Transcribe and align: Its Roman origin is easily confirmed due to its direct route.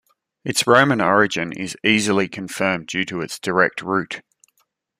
Its 0.43 0.65
Roman 0.65 0.99
origin 0.99 1.51
is 1.53 1.77
easily 1.83 2.27
confirmed 2.27 2.87
due 2.87 3.05
to 3.05 3.21
its 3.21 3.37
direct 3.37 3.83
route. 3.83 4.23